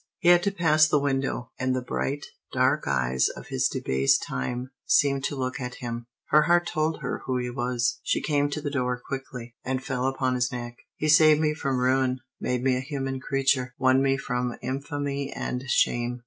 [0.17, 4.71] He had to pass the window; and the bright, dark eyes of his debased time
[4.87, 6.07] seemed to look at him.
[6.29, 10.07] Her heart told her who he was; she came to the door quickly, and fell
[10.07, 10.75] upon his neck.
[10.95, 15.69] "He saved me from ruin, made me a human creature, won me from infamy and
[15.69, 16.19] shame.